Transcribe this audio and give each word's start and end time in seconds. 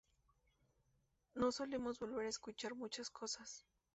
No 1.35 1.51
solemos 1.51 1.99
volver 1.99 2.25
a 2.25 2.29
escuchar 2.29 2.73
muchas 2.73 3.11
cosas. 3.11 3.67